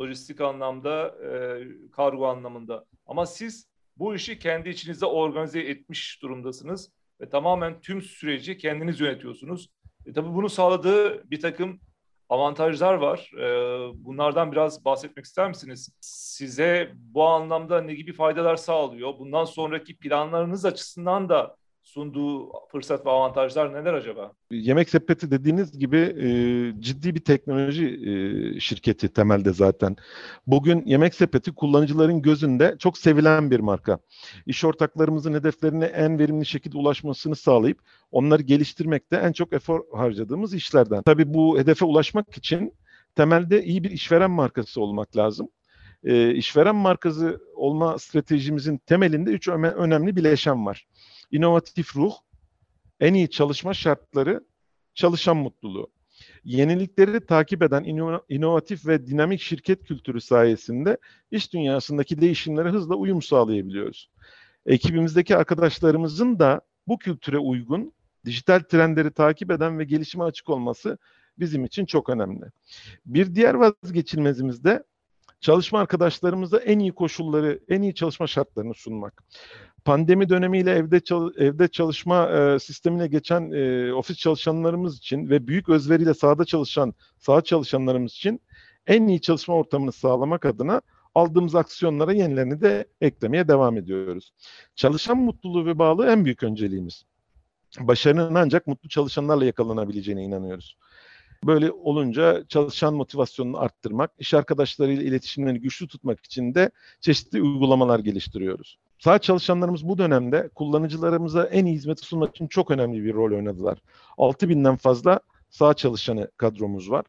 [0.00, 2.84] Lojistik anlamda, e, kargo anlamında.
[3.06, 9.70] Ama siz bu işi kendi içinizde organize etmiş durumdasınız ve tamamen tüm süreci kendiniz yönetiyorsunuz.
[10.06, 11.80] E, tabii bunu sağladığı bir takım
[12.28, 13.30] avantajlar var.
[13.38, 13.44] E,
[14.04, 15.90] bunlardan biraz bahsetmek ister misiniz?
[16.00, 19.18] Size bu anlamda ne gibi faydalar sağlıyor?
[19.18, 24.32] Bundan sonraki planlarınız açısından da sunduğu fırsat ve avantajlar neler acaba?
[24.50, 26.26] Yemek sepeti dediğiniz gibi e,
[26.80, 29.96] ciddi bir teknoloji e, şirketi temelde zaten.
[30.46, 33.98] Bugün yemek sepeti kullanıcıların gözünde çok sevilen bir marka.
[34.46, 37.78] İş ortaklarımızın hedeflerine en verimli şekilde ulaşmasını sağlayıp
[38.10, 41.02] onları geliştirmekte en çok efor harcadığımız işlerden.
[41.02, 42.74] Tabii bu hedefe ulaşmak için
[43.14, 45.48] temelde iyi bir işveren markası olmak lazım.
[46.04, 50.86] E, işveren markası olma stratejimizin temelinde üç önemli bileşen var
[51.32, 52.12] inovatif ruh,
[53.00, 54.44] en iyi çalışma şartları,
[54.94, 55.90] çalışan mutluluğu.
[56.44, 57.84] Yenilikleri takip eden
[58.28, 60.98] inovatif ve dinamik şirket kültürü sayesinde
[61.30, 64.10] iş dünyasındaki değişimlere hızla uyum sağlayabiliyoruz.
[64.66, 67.92] Ekibimizdeki arkadaşlarımızın da bu kültüre uygun,
[68.24, 70.98] dijital trendleri takip eden ve gelişime açık olması
[71.38, 72.44] bizim için çok önemli.
[73.06, 74.84] Bir diğer vazgeçilmezimiz de
[75.40, 79.22] çalışma arkadaşlarımıza en iyi koşulları, en iyi çalışma şartlarını sunmak
[79.84, 85.68] pandemi dönemiyle evde çal- evde çalışma e, sistemine geçen e, ofis çalışanlarımız için ve büyük
[85.68, 88.40] özveriyle sahada çalışan saha çalışanlarımız için
[88.86, 90.80] en iyi çalışma ortamını sağlamak adına
[91.14, 94.32] aldığımız aksiyonlara yenilerini de eklemeye devam ediyoruz.
[94.74, 97.04] Çalışan mutluluğu ve bağlı en büyük önceliğimiz.
[97.80, 100.76] Başarının ancak mutlu çalışanlarla yakalanabileceğine inanıyoruz.
[101.44, 108.78] Böyle olunca çalışan motivasyonunu arttırmak, iş arkadaşlarıyla iletişimlerini güçlü tutmak için de çeşitli uygulamalar geliştiriyoruz.
[109.04, 113.78] Sağ çalışanlarımız bu dönemde kullanıcılarımıza en iyi hizmeti sunmak için çok önemli bir rol oynadılar.
[114.18, 117.04] 6000'den fazla sağ çalışanı kadromuz var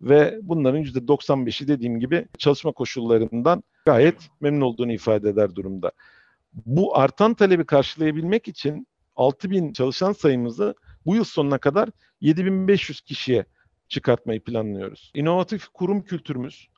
[0.00, 5.92] ve bunların %95'i dediğim gibi çalışma koşullarından gayet memnun olduğunu ifade eder durumda.
[6.52, 10.74] Bu artan talebi karşılayabilmek için 6000 çalışan sayımızı
[11.06, 11.88] bu yıl sonuna kadar
[12.20, 13.44] 7500 kişiye
[13.88, 15.12] çıkartmayı planlıyoruz.
[15.14, 16.68] İnovatif kurum kültürümüz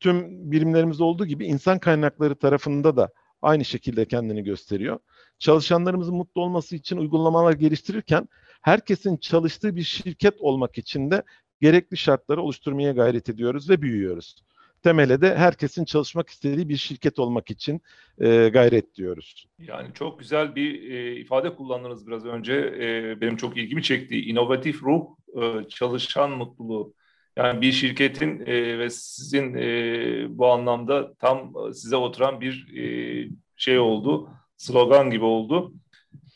[0.00, 3.08] tüm birimlerimizde olduğu gibi insan kaynakları tarafında da
[3.42, 4.98] aynı şekilde kendini gösteriyor.
[5.38, 8.28] Çalışanlarımızın mutlu olması için uygulamalar geliştirirken
[8.62, 11.22] herkesin çalıştığı bir şirket olmak için de
[11.60, 14.36] gerekli şartları oluşturmaya gayret ediyoruz ve büyüyoruz.
[14.82, 17.80] Temele de herkesin çalışmak istediği bir şirket olmak için
[18.18, 19.46] e, gayret diyoruz.
[19.58, 22.54] Yani çok güzel bir e, ifade kullandınız biraz önce.
[22.54, 24.20] E, benim çok ilgimi çekti.
[24.20, 25.06] İnovatif ruh,
[25.42, 26.94] e, çalışan mutluluğu.
[27.36, 33.78] Yani bir şirketin e, ve sizin e, bu anlamda tam size oturan bir e, şey
[33.78, 35.72] oldu, slogan gibi oldu.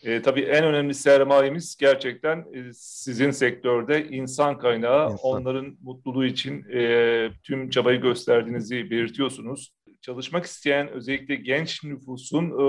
[0.02, 5.12] E, tabii en önemli sermayemiz gerçekten e, sizin sektörde insan kaynağı.
[5.12, 5.30] İnsan.
[5.30, 9.72] Onların mutluluğu için e, tüm çabayı gösterdiğinizi belirtiyorsunuz.
[10.00, 12.64] Çalışmak isteyen özellikle genç nüfusun e,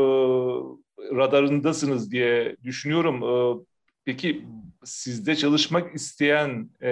[1.15, 3.23] radarındasınız diye düşünüyorum.
[3.23, 3.65] E,
[4.05, 4.45] Peki
[4.83, 6.91] sizde çalışmak isteyen e,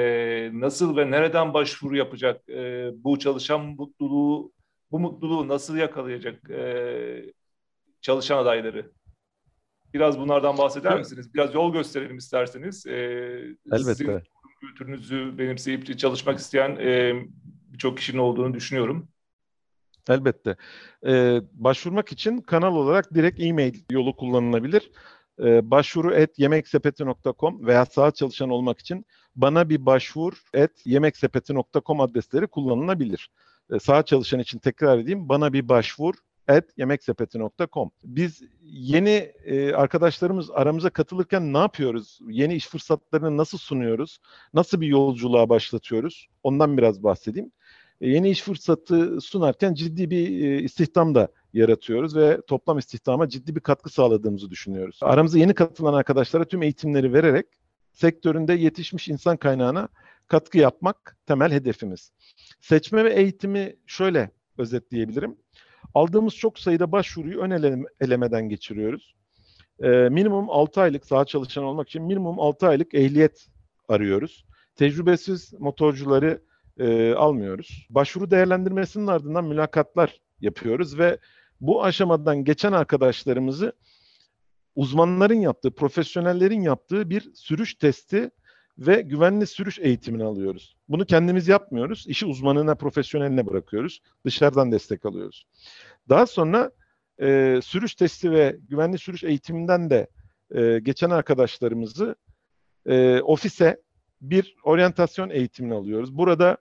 [0.53, 2.49] nasıl ve nereden başvuru yapacak?
[2.49, 4.51] E, bu çalışan mutluluğu,
[4.91, 7.33] bu mutluluğu nasıl yakalayacak e,
[8.01, 8.91] çalışan adayları?
[9.93, 11.33] Biraz bunlardan bahseder misiniz?
[11.33, 12.85] Biraz yol gösterelim isterseniz.
[12.87, 12.91] E,
[13.71, 13.95] Elbette.
[13.95, 14.21] Sizin
[14.59, 17.13] kültürünüzü benimseyip çalışmak isteyen e,
[17.73, 19.09] birçok kişinin olduğunu düşünüyorum.
[20.09, 20.55] Elbette.
[21.05, 24.91] Ee, başvurmak için kanal olarak direkt e-mail yolu kullanılabilir.
[25.43, 32.47] E, başvuru et yemeksepeti.com veya saat çalışan olmak için bana bir başvur et yemeksepeti.com adresleri
[32.47, 33.31] kullanılabilir.
[33.73, 36.13] E, saat çalışan için tekrar edeyim bana bir başvur
[36.49, 37.91] et yemeksepeti.com.
[38.03, 42.19] Biz yeni e, arkadaşlarımız aramıza katılırken ne yapıyoruz?
[42.29, 44.19] Yeni iş fırsatlarını nasıl sunuyoruz?
[44.53, 46.27] Nasıl bir yolculuğa başlatıyoruz?
[46.43, 47.51] Ondan biraz bahsedeyim.
[48.01, 53.55] E, yeni iş fırsatı sunarken ciddi bir e, istihdam da yaratıyoruz ve toplam istihdama ciddi
[53.55, 54.99] bir katkı sağladığımızı düşünüyoruz.
[55.01, 57.45] Aramıza yeni katılan arkadaşlara tüm eğitimleri vererek
[57.91, 59.89] sektöründe yetişmiş insan kaynağına
[60.27, 62.11] katkı yapmak temel hedefimiz.
[62.61, 65.37] Seçme ve eğitimi şöyle özetleyebilirim.
[65.93, 69.15] Aldığımız çok sayıda başvuruyu ön elemeden geçiriyoruz.
[69.83, 73.47] Ee, minimum 6 aylık saha çalışan olmak için minimum 6 aylık ehliyet
[73.87, 74.45] arıyoruz.
[74.75, 76.41] Tecrübesiz motorcuları
[76.79, 77.87] e, almıyoruz.
[77.89, 81.17] Başvuru değerlendirmesinin ardından mülakatlar yapıyoruz ve
[81.61, 83.73] bu aşamadan geçen arkadaşlarımızı
[84.75, 88.31] uzmanların yaptığı, profesyonellerin yaptığı bir sürüş testi
[88.77, 90.77] ve güvenli sürüş eğitimini alıyoruz.
[90.89, 92.05] Bunu kendimiz yapmıyoruz.
[92.07, 94.01] İşi uzmanına, profesyoneline bırakıyoruz.
[94.25, 95.47] Dışarıdan destek alıyoruz.
[96.09, 96.71] Daha sonra
[97.21, 100.07] e, sürüş testi ve güvenli sürüş eğitiminden de
[100.55, 102.15] e, geçen arkadaşlarımızı
[102.85, 103.81] e, ofise
[104.21, 106.17] bir oryantasyon eğitimini alıyoruz.
[106.17, 106.57] Burada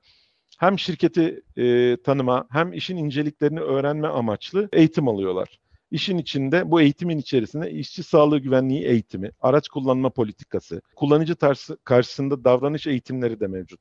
[0.59, 5.59] hem şirketi e, tanıma hem işin inceliklerini öğrenme amaçlı eğitim alıyorlar.
[5.90, 12.44] İşin içinde bu eğitimin içerisinde işçi sağlığı güvenliği eğitimi, araç kullanma politikası, kullanıcı tarz, karşısında
[12.44, 13.81] davranış eğitimleri de mevcut.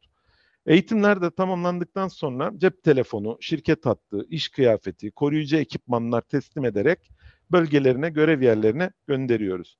[0.65, 7.11] Eğitimler de tamamlandıktan sonra cep telefonu, şirket hattı, iş kıyafeti, koruyucu ekipmanlar teslim ederek
[7.51, 9.77] bölgelerine, görev yerlerine gönderiyoruz.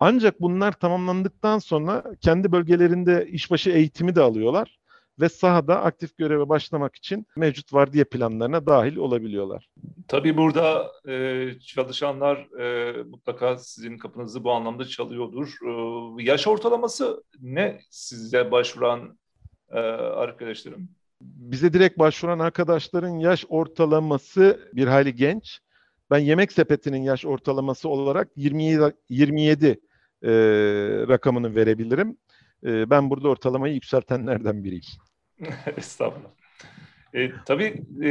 [0.00, 4.78] Ancak bunlar tamamlandıktan sonra kendi bölgelerinde işbaşı eğitimi de alıyorlar
[5.20, 9.68] ve sahada aktif göreve başlamak için mevcut vardiya planlarına dahil olabiliyorlar.
[10.08, 15.54] Tabii burada e, çalışanlar e, mutlaka sizin kapınızı bu anlamda çalıyordur.
[16.18, 19.18] E, yaş ortalaması ne size başvuran
[19.70, 20.88] e, arkadaşlarım?
[21.20, 25.60] Bize direkt başvuran arkadaşların yaş ortalaması bir hayli genç.
[26.10, 30.30] Ben yemek sepetinin yaş ortalaması olarak 27, 27 e,
[31.08, 32.16] rakamını verebilirim.
[32.64, 34.84] E, ben burada ortalamayı yükseltenlerden biriyim.
[35.76, 36.30] Estağfurullah.
[37.14, 38.10] E, tabii e,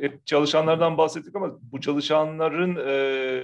[0.00, 3.42] hep çalışanlardan bahsettik ama bu çalışanların e,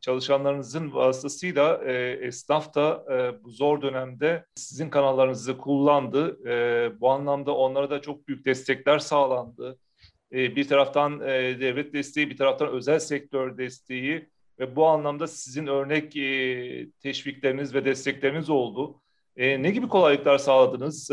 [0.00, 1.92] çalışanlarınızın vasıtasıyla e,
[2.26, 6.48] esnaf da e, bu zor dönemde sizin kanallarınızı kullandı.
[6.48, 9.78] E, bu anlamda onlara da çok büyük destekler sağlandı.
[10.32, 15.66] E, bir taraftan e, devlet desteği, bir taraftan özel sektör desteği ve bu anlamda sizin
[15.66, 19.00] örnek e, teşvikleriniz ve destekleriniz oldu.
[19.36, 21.10] E, ne gibi kolaylıklar sağladınız?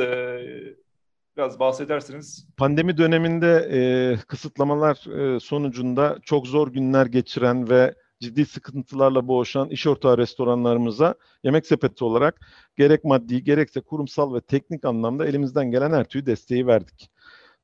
[1.38, 2.47] Biraz bahsedersiniz.
[2.58, 3.80] Pandemi döneminde e,
[4.28, 11.65] kısıtlamalar e, sonucunda çok zor günler geçiren ve ciddi sıkıntılarla boğuşan iş ortağı restoranlarımıza yemek
[11.65, 12.39] sepeti olarak
[12.78, 17.10] gerek maddi gerekse kurumsal ve teknik anlamda elimizden gelen her türlü desteği verdik.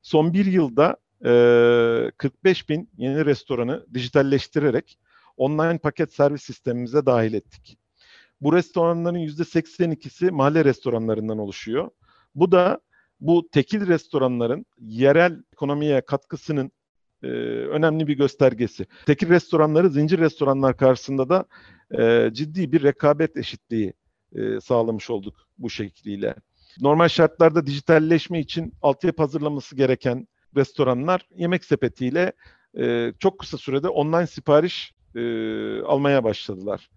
[0.02, 4.98] Son bir yılda e, 45 bin yeni restoranı dijitalleştirerek
[5.36, 7.78] online paket servis sistemimize dahil ettik.
[8.40, 11.90] Bu restoranların %82'si mahalle restoranlarından oluşuyor.
[12.34, 12.80] Bu da
[13.20, 16.72] bu tekil restoranların yerel ekonomiye katkısının
[17.22, 17.26] e,
[17.66, 18.86] önemli bir göstergesi.
[19.06, 21.44] Tekil restoranları zincir restoranlar karşısında da
[21.98, 23.92] e, ciddi bir rekabet eşitliği
[24.34, 26.34] e, sağlamış olduk bu şekliyle.
[26.80, 32.32] Normal şartlarda dijitalleşme için altyapı hazırlaması gereken restoranlar yemek sepetiyle
[32.78, 35.20] e, çok kısa sürede online sipariş e,
[35.82, 36.90] almaya başladılar.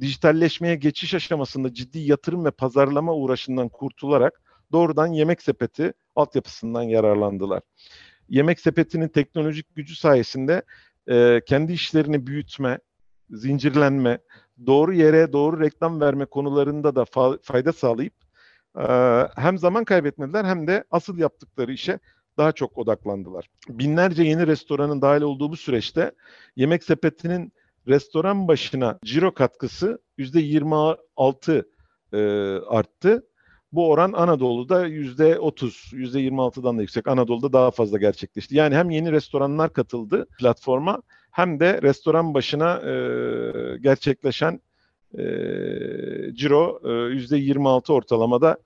[0.00, 4.40] Dijitalleşmeye geçiş aşamasında ciddi yatırım ve pazarlama uğraşından kurtularak
[4.72, 7.62] doğrudan yemek sepeti altyapısından yararlandılar.
[8.28, 10.62] Yemek sepetinin teknolojik gücü sayesinde
[11.10, 12.78] e, kendi işlerini büyütme,
[13.30, 14.18] zincirlenme,
[14.66, 18.14] doğru yere doğru reklam verme konularında da fa- fayda sağlayıp
[18.78, 18.84] e,
[19.36, 21.98] hem zaman kaybetmediler hem de asıl yaptıkları işe
[22.38, 23.48] daha çok odaklandılar.
[23.68, 26.12] Binlerce yeni restoranın dahil olduğu bu süreçte
[26.56, 27.52] yemek sepetinin
[27.88, 31.64] restoran başına ciro katkısı %26
[32.12, 32.18] e,
[32.66, 33.26] arttı.
[33.72, 37.08] Bu oran Anadolu'da yüzde 30, yüzde 26'dan da yüksek.
[37.08, 38.56] Anadolu'da daha fazla gerçekleşti.
[38.56, 42.92] Yani hem yeni restoranlar katıldı platforma hem de restoran başına e,
[43.78, 44.60] gerçekleşen
[45.18, 45.24] e,
[46.34, 48.56] ciro e, yüzde 26 ortalamada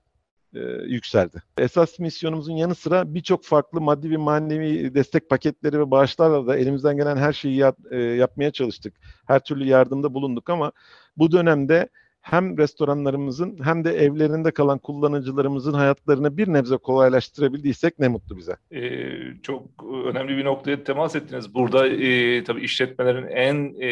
[0.53, 1.43] e, yükseldi.
[1.57, 6.97] Esas misyonumuzun yanı sıra birçok farklı maddi ve manevi destek paketleri ve bağışlarla da elimizden
[6.97, 8.93] gelen her şeyi yap, e, yapmaya çalıştık.
[9.27, 10.71] Her türlü yardımda bulunduk ama
[11.17, 11.89] bu dönemde
[12.21, 18.55] hem restoranlarımızın hem de evlerinde kalan kullanıcılarımızın hayatlarını bir nebze kolaylaştırabildiysek ne mutlu bize.
[18.71, 19.09] Ee,
[19.43, 19.63] çok
[20.05, 21.53] önemli bir noktaya temas ettiniz.
[21.53, 23.89] Burada e, tabii işletmelerin en e,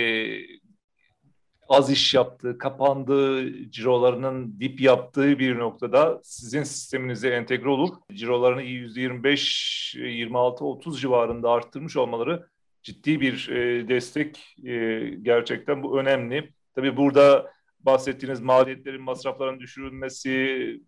[1.69, 9.99] az iş yaptığı, kapandığı, cirolarının dip yaptığı bir noktada sizin sisteminize entegre olup cirolarını %25,
[9.99, 12.47] 26, 30 civarında arttırmış olmaları
[12.84, 16.54] ciddi bir e, destek e, gerçekten bu önemli.
[16.75, 20.82] Tabii burada bahsettiğiniz maliyetlerin, masrafların düşürülmesi,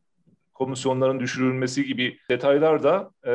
[0.53, 3.33] komisyonların düşürülmesi gibi detaylar da e,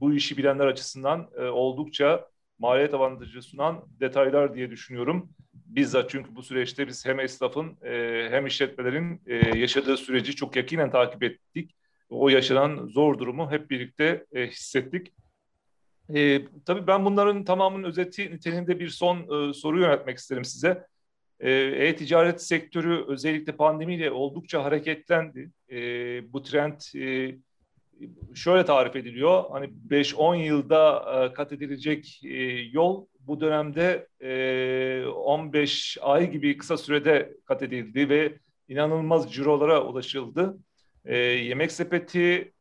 [0.00, 2.28] bu işi bilenler açısından oldukça
[2.58, 5.30] maliyet avantajı sunan detaylar diye düşünüyorum.
[5.68, 10.90] Bizzat çünkü bu süreçte biz hem esnafın e, hem işletmelerin e, yaşadığı süreci çok yakinen
[10.90, 11.76] takip ettik.
[12.10, 15.12] O yaşanan zor durumu hep birlikte e, hissettik.
[16.66, 20.86] Tabii ben bunların tamamının özeti niteliğinde bir son soru yönetmek isterim size.
[21.40, 25.50] E-ticaret sektörü özellikle pandemiyle oldukça hareketlendi.
[26.32, 26.80] Bu trend
[28.34, 29.44] şöyle tarif ediliyor.
[29.50, 32.20] Hani 5-10 yılda kat edilecek
[32.72, 40.58] yol bu dönemde e, 15 ay gibi kısa sürede kat edildi ve inanılmaz cirolara ulaşıldı.
[41.04, 42.52] E, yemek sepeti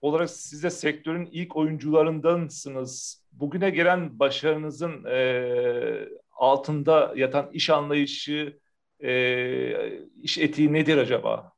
[0.00, 3.24] olarak siz de sektörün ilk oyuncularındansınız.
[3.32, 8.60] Bugüne gelen başarınızın e, altında yatan iş anlayışı,
[9.02, 11.52] e, iş etiği nedir acaba?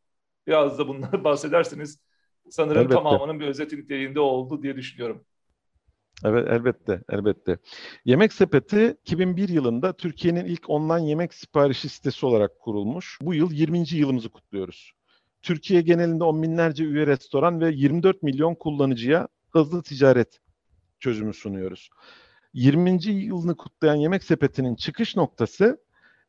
[0.47, 1.99] Biraz da bunları bahsederseniz
[2.51, 2.95] sanırım Elbette.
[2.95, 5.25] tamamının bir özeti niteliğinde oldu diye düşünüyorum.
[6.25, 7.59] Evet elbette, elbette.
[8.05, 13.19] Yemek Sepeti 2001 yılında Türkiye'nin ilk online yemek siparişi sitesi olarak kurulmuş.
[13.23, 13.85] Bu yıl 20.
[13.93, 14.93] yılımızı kutluyoruz.
[15.43, 20.41] Türkiye genelinde on binlerce üye restoran ve 24 milyon kullanıcıya hızlı ticaret
[21.01, 21.91] çözümü sunuyoruz.
[22.55, 23.05] 20.
[23.05, 25.79] yılını kutlayan Yemek Sepeti'nin çıkış noktası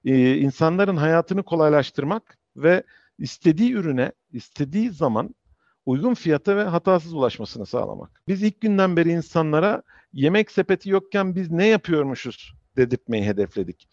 [0.06, 2.84] e, insanların hayatını kolaylaştırmak ve
[3.20, 5.36] istediği ürüne istediği zaman
[5.86, 8.22] uygun fiyata ve hatasız ulaşmasını sağlamak.
[8.28, 13.88] Biz ilk günden beri insanlara yemek sepeti yokken biz ne yapıyormuşuz dedirtmeyi hedefledik.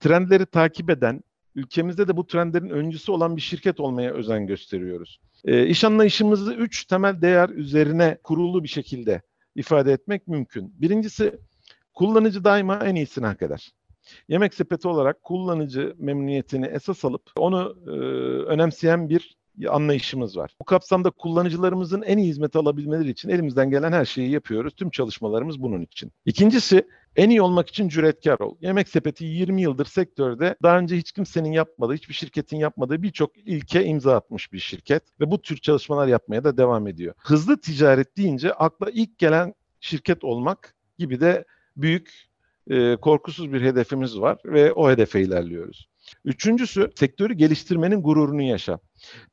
[0.00, 1.22] Trendleri takip eden,
[1.54, 5.20] ülkemizde de bu trendlerin öncüsü olan bir şirket olmaya özen gösteriyoruz.
[5.44, 9.22] E, iş anlayışımızı üç temel değer üzerine kurulu bir şekilde
[9.54, 10.74] ifade etmek mümkün.
[10.80, 11.38] Birincisi
[11.94, 13.72] kullanıcı daima en iyisini hak eder.
[14.28, 17.90] Yemek sepeti olarak kullanıcı memnuniyetini esas alıp onu e,
[18.46, 19.36] önemseyen bir
[19.68, 20.54] anlayışımız var.
[20.60, 24.74] Bu kapsamda kullanıcılarımızın en iyi hizmet alabilmeleri için elimizden gelen her şeyi yapıyoruz.
[24.74, 26.12] Tüm çalışmalarımız bunun için.
[26.26, 28.56] İkincisi en iyi olmak için cüretkar ol.
[28.60, 33.84] Yemek sepeti 20 yıldır sektörde daha önce hiç kimsenin yapmadığı, hiçbir şirketin yapmadığı birçok ilke
[33.84, 37.14] imza atmış bir şirket ve bu tür çalışmalar yapmaya da devam ediyor.
[37.18, 41.44] Hızlı ticaret deyince akla ilk gelen şirket olmak gibi de
[41.76, 42.32] büyük
[42.70, 45.91] e, korkusuz bir hedefimiz var ve o hedefe ilerliyoruz.
[46.24, 48.78] Üçüncüsü sektörü geliştirmenin gururunu yaşa.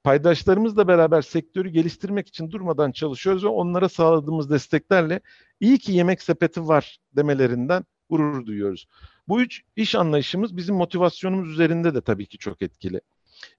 [0.03, 5.21] Paydaşlarımızla beraber sektörü geliştirmek için durmadan çalışıyoruz ve onlara sağladığımız desteklerle
[5.59, 8.87] iyi ki yemek sepeti var demelerinden gurur duyuyoruz.
[9.27, 13.01] Bu üç iş anlayışımız bizim motivasyonumuz üzerinde de tabii ki çok etkili.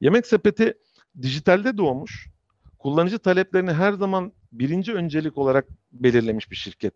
[0.01, 0.75] Yemek sepeti
[1.23, 2.29] dijitalde doğmuş,
[2.79, 6.95] kullanıcı taleplerini her zaman birinci öncelik olarak belirlemiş bir şirket.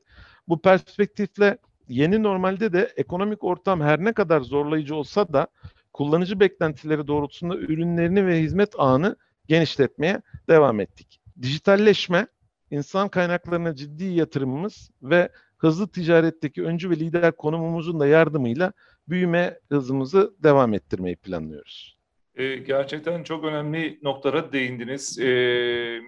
[0.49, 5.49] Bu perspektifle yeni normalde de ekonomik ortam her ne kadar zorlayıcı olsa da
[5.95, 9.17] kullanıcı beklentileri doğrultusunda ürünlerini ve hizmet ağını
[9.49, 11.21] genişletmeye devam ettik.
[11.43, 12.27] Dijitalleşme,
[12.71, 15.29] insan kaynaklarına ciddi yatırımımız ve
[15.59, 18.73] hızlı ticaretteki öncü ve lider konumumuzun da yardımıyla
[19.09, 21.99] büyüme hızımızı devam ettirmeyi planlıyoruz.
[22.35, 25.19] E, gerçekten çok önemli noktalara değindiniz.
[25.19, 25.25] E,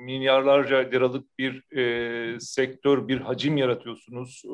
[0.02, 4.42] milyarlarca liralık bir e, sektör, bir hacim yaratıyorsunuz.
[4.44, 4.50] E,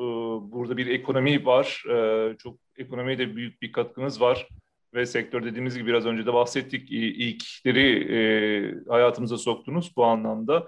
[0.51, 1.83] burada bir ekonomi var.
[1.89, 4.47] E, çok ekonomiye de büyük bir katkınız var
[4.93, 10.67] ve sektör dediğimiz gibi biraz önce de bahsettik ilkleri e, hayatımıza soktunuz bu anlamda.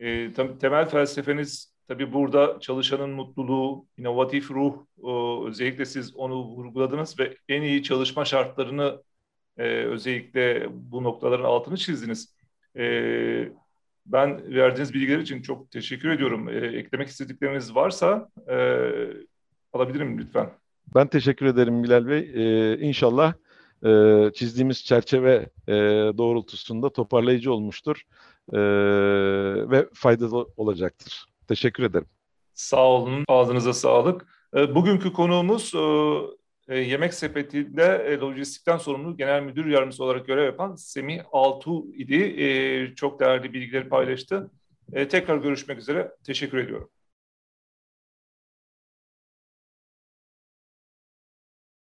[0.00, 7.36] E, temel felsefeniz tabii burada çalışanın mutluluğu, inovatif ruh e, özellikle siz onu vurguladınız ve
[7.48, 9.02] en iyi çalışma şartlarını
[9.58, 12.34] e, özellikle bu noktaların altını çizdiniz.
[12.76, 13.52] E,
[14.06, 16.48] ben verdiğiniz bilgiler için çok teşekkür ediyorum.
[16.48, 18.56] E, eklemek istedikleriniz varsa e,
[19.72, 20.50] alabilirim lütfen.
[20.94, 22.18] Ben teşekkür ederim Bilal Bey.
[22.34, 23.34] Ee, inşallah
[23.86, 25.74] e, çizdiğimiz çerçeve e,
[26.18, 28.02] doğrultusunda toparlayıcı olmuştur
[28.52, 28.58] e,
[29.70, 31.24] ve faydalı olacaktır.
[31.48, 32.06] Teşekkür ederim.
[32.54, 34.26] Sağ olun, ağzınıza sağlık.
[34.56, 35.72] E, bugünkü konuğumuz
[36.68, 42.42] e, Yemek Sepeti'nde e, lojistikten sorumlu genel müdür yardımcısı olarak görev yapan Semih Altu idi.
[42.42, 44.50] E, çok değerli bilgileri paylaştı.
[44.92, 46.12] E, tekrar görüşmek üzere.
[46.24, 46.90] Teşekkür ediyorum.